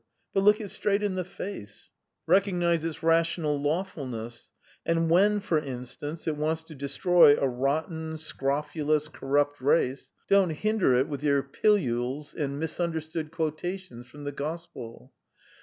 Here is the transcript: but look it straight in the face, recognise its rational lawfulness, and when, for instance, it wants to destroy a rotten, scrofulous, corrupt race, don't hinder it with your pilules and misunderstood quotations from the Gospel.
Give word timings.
but 0.33 0.41
look 0.43 0.59
it 0.59 0.69
straight 0.71 1.03
in 1.03 1.13
the 1.13 1.23
face, 1.23 1.91
recognise 2.25 2.83
its 2.83 3.03
rational 3.03 3.61
lawfulness, 3.61 4.49
and 4.83 5.11
when, 5.11 5.39
for 5.39 5.59
instance, 5.59 6.27
it 6.27 6.35
wants 6.35 6.63
to 6.63 6.73
destroy 6.73 7.37
a 7.37 7.47
rotten, 7.47 8.17
scrofulous, 8.17 9.07
corrupt 9.07 9.61
race, 9.61 10.09
don't 10.27 10.53
hinder 10.53 10.95
it 10.95 11.07
with 11.07 11.21
your 11.21 11.43
pilules 11.43 12.33
and 12.33 12.57
misunderstood 12.57 13.29
quotations 13.29 14.07
from 14.07 14.23
the 14.23 14.31
Gospel. 14.31 15.13